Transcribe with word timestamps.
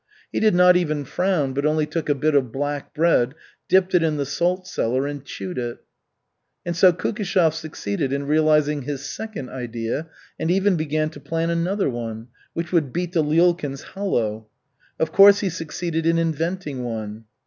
He 0.31 0.39
did 0.39 0.55
not 0.55 0.75
even 0.75 1.05
frown, 1.05 1.53
but 1.53 1.63
only 1.63 1.85
took 1.85 2.09
a 2.09 2.15
bit 2.15 2.33
of 2.33 2.51
black 2.51 2.91
bread, 2.91 3.35
dipped 3.69 3.93
it 3.93 4.01
in 4.01 4.17
the 4.17 4.25
salt 4.25 4.65
cellar, 4.65 5.05
and 5.05 5.23
chewed 5.23 5.59
it. 5.59 5.77
And 6.65 6.75
so 6.75 6.91
Kukishev 6.91 7.53
succeeded 7.53 8.11
in 8.11 8.25
realizing 8.25 8.81
his 8.81 9.05
second 9.05 9.49
"idea" 9.51 10.09
and 10.39 10.49
even 10.49 10.75
began 10.75 11.11
to 11.11 11.19
plan 11.19 11.51
another 11.51 11.87
one, 11.87 12.29
which 12.55 12.71
would 12.71 12.91
beat 12.91 13.11
the 13.11 13.23
Lyulkins 13.23 13.83
hollow. 13.93 14.47
Of 14.99 15.11
course 15.11 15.41
he 15.41 15.49
succeeded 15.51 16.07
in 16.07 16.17
inventing 16.17 16.83
one. 16.83 17.25